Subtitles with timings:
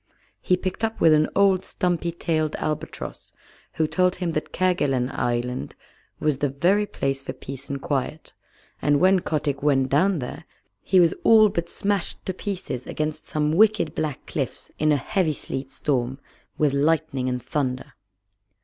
[0.41, 3.33] He picked up with an old stumpy tailed albatross,
[3.73, 5.75] who told him that Kerguelen Island
[6.19, 8.33] was the very place for peace and quiet,
[8.81, 10.45] and when Kotick went down there
[10.81, 15.33] he was all but smashed to pieces against some wicked black cliffs in a heavy
[15.33, 16.17] sleet storm
[16.57, 17.93] with lightning and thunder.